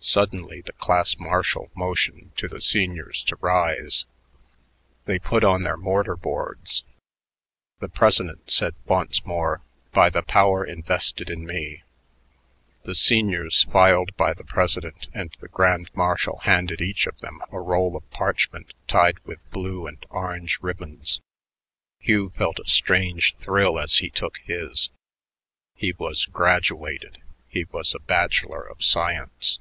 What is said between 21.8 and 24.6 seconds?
Hugh felt a strange thrill as he took